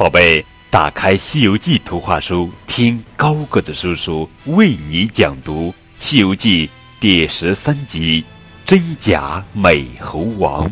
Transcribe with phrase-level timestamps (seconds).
[0.00, 5.68] 宝贝，打开《西游记》图画书，听高个子叔叔为你讲读
[5.98, 6.66] 《西游记》
[6.98, 8.22] 第十三集
[8.64, 10.66] 《真假美猴王》，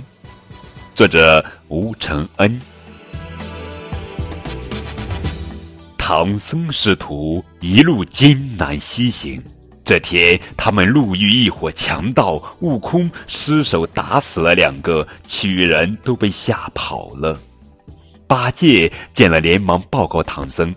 [0.95, 2.59] 作者吴承恩。
[5.99, 9.45] 唐僧师徒一路艰难西行，
[9.85, 17.39] 这天他们路遇一伙强盗，悟空失手打死了两个，其余人都被吓跑了。
[18.29, 20.73] 八戒见了，连忙报告唐僧。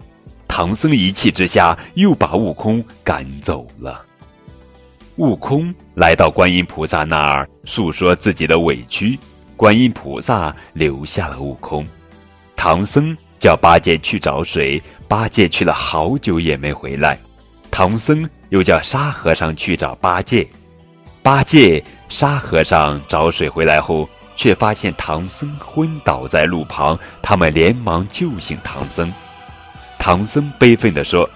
[0.48, 4.04] 唐僧一气之下，又把悟空赶走了。
[5.18, 9.20] 悟空来到观音菩萨那儿，诉说自己的委屈。
[9.58, 11.86] 观音菩萨留下了悟空。
[12.56, 17.20] 唐僧叫八戒去找水，八戒去了好久也没回来。
[17.70, 20.48] 唐僧又叫沙和尚去找八戒，
[21.22, 24.08] 八戒、沙和尚找水回来后。
[24.42, 29.14] 却发现唐僧昏倒在路旁，他们连忙救醒唐僧。
[30.00, 31.30] 唐僧悲愤地说：“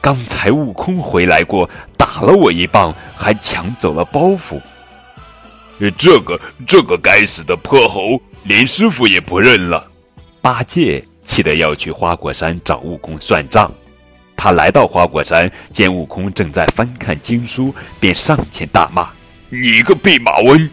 [0.00, 4.60] 刚才悟空回来过，打了我一棒，还抢走了包袱。
[5.98, 9.84] 这个这个该死的泼猴，连师傅也不认了。”
[10.40, 13.68] 八戒气得要去花果山找悟空算账。
[14.36, 19.08] 他来到花果山，见悟空正在翻看经书，便上前大骂
[19.50, 20.70] ：“你个弼马温！”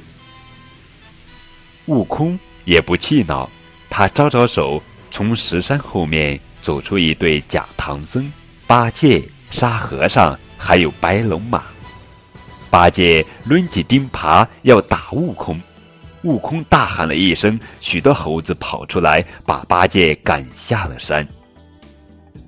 [1.87, 3.49] 悟空也不气恼，
[3.89, 4.81] 他招招手，
[5.11, 8.31] 从石山后面走出一对假唐僧、
[8.65, 11.63] 八戒、沙和尚，还有白龙马。
[12.69, 15.59] 八戒抡起钉耙要打悟空，
[16.23, 21.27] 悟空大喊了一声，许多猴子跑出来，把八戒赶下了山。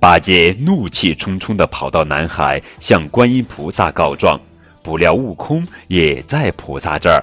[0.00, 4.40] 八戒怒气冲冲地跑到南海，向观音菩萨告状，
[4.82, 7.22] 不料悟空也在菩萨这儿。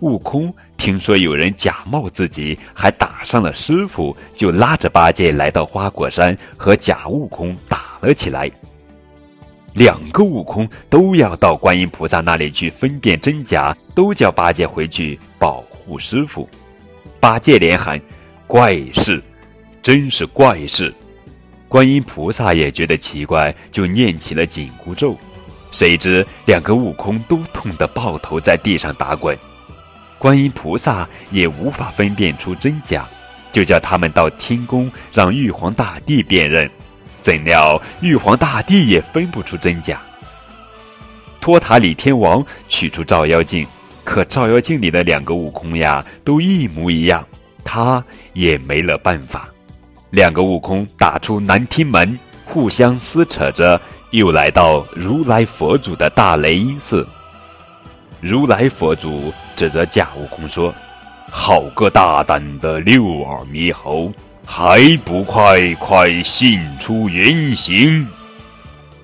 [0.00, 8.50] 悟空听说有人假冒自己，还打伤了师傅，就拉着八戒来到花果山，和假悟空打了起来。
[9.74, 16.48] 两个悟空都要到观音菩萨那里去分辨真假，都叫八戒回去保护师傅。
[17.20, 18.00] 八戒连喊
[18.46, 19.22] ：“怪事，
[19.82, 20.94] 真是怪事！”
[21.68, 25.16] 观音菩萨也觉得奇怪，就念起了紧箍咒。
[25.72, 29.36] 谁知两个悟空都痛得抱头在地上打滚。
[30.18, 33.06] 观音菩萨也无法分辨出真假，
[33.52, 36.70] 就叫他们到天宫让玉皇大帝辨认。
[37.20, 40.00] 怎料玉皇大帝也分不出真假。
[41.40, 43.66] 托塔李天王取出照妖镜，
[44.04, 47.26] 可照妖镜里的两个悟空呀，都一模一样，
[47.64, 48.02] 他
[48.32, 49.48] 也没了办法。
[50.10, 53.80] 两个悟空打出南天门，互相撕扯着，
[54.12, 57.06] 又来到如来佛祖的大雷音寺。
[58.20, 60.74] 如来佛祖指责假悟空说
[61.30, 64.12] ：“好个大胆的六耳猕猴，
[64.44, 68.06] 还不快快现出原形！”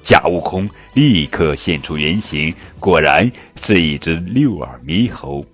[0.03, 3.31] 假悟空立刻现出原形，果然
[3.63, 5.45] 是一只六耳猕猴。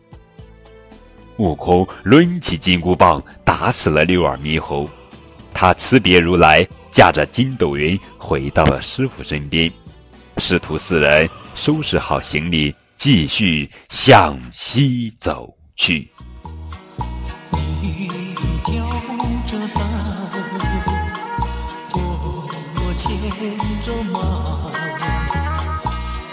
[1.36, 4.88] 悟空抡起金箍棒，打死了六耳猕猴。
[5.52, 9.70] 他辞别如来，驾着筋斗云回到了师傅身边。
[10.38, 12.74] 师徒四人收拾好行李。
[12.98, 16.10] 继续向西走去。
[17.52, 18.10] 你
[18.64, 18.74] 挑
[19.46, 19.80] 着担，
[21.94, 21.96] 我
[22.98, 23.06] 牵
[23.86, 24.18] 着马，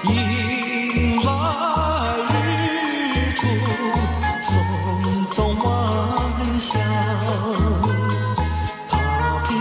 [0.10, 0.12] 迎
[1.22, 1.28] 来
[2.34, 2.34] 日
[3.36, 3.42] 出，
[4.42, 4.52] 送
[5.36, 5.66] 走晚
[6.60, 6.68] 霞。
[8.90, 8.92] 踏
[9.48, 9.54] 平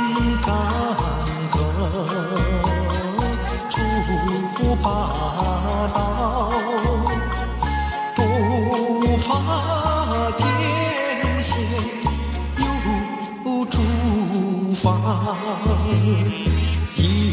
[14.85, 15.01] 房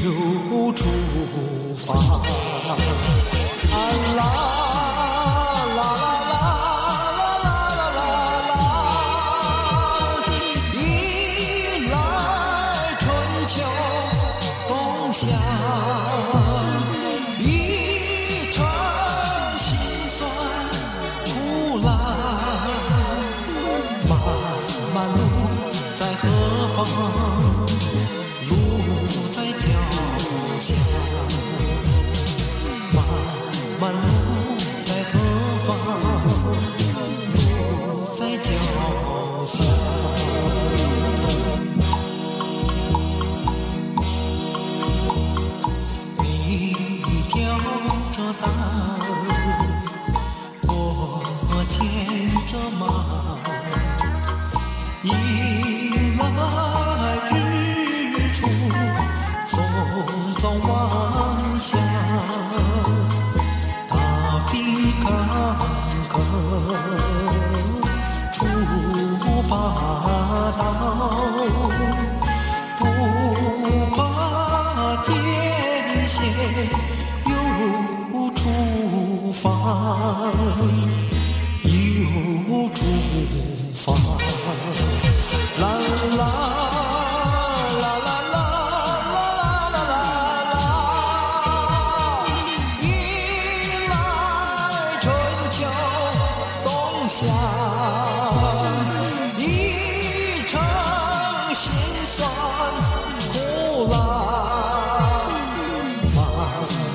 [0.05, 0.85] 又出
[1.85, 4.60] 发。
[33.89, 33.97] 路
[34.85, 35.13] 在何
[35.65, 35.69] 方？
[37.33, 37.45] 路
[38.19, 38.47] 在脚
[39.45, 39.53] 下。
[46.19, 46.23] 你
[47.29, 47.33] 挑
[48.15, 48.43] 着担，
[50.67, 50.69] 我
[51.71, 51.73] 牵
[52.51, 52.81] 着马，
[55.03, 55.09] 迎
[56.17, 56.37] 来
[57.31, 57.35] 日
[58.33, 58.39] 出，
[59.47, 59.51] 送
[60.39, 60.69] 走晚。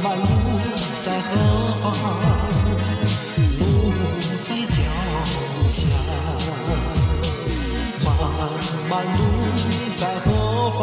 [0.03, 0.25] 漫路
[1.05, 1.31] 在何
[1.83, 1.85] 方？
[3.59, 3.63] 路
[4.45, 4.79] 在脚
[5.71, 5.79] 下。
[8.05, 8.07] 漫
[8.89, 9.19] 漫路
[9.99, 10.27] 在何
[10.71, 10.79] 方？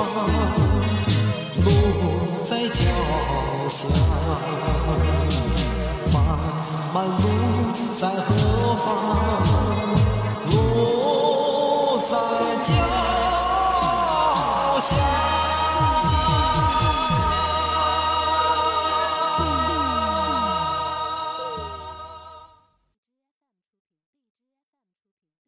[1.63, 1.67] 路
[2.49, 2.81] 在脚
[3.69, 3.79] 下。
[6.11, 6.15] 漫
[6.93, 7.23] 漫路
[7.99, 8.29] 在何
[8.77, 8.85] 方？